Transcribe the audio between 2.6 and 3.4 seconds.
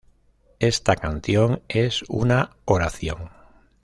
oración.